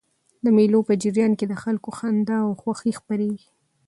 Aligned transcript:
د 0.43 0.45
مېلو 0.57 0.79
په 0.87 0.93
جریان 1.01 1.31
کښي 1.39 1.45
د 1.49 1.53
خلکو 1.63 1.89
خندا 1.97 2.37
او 2.45 2.51
خوښي 2.61 2.91
خپریږي. 2.99 3.49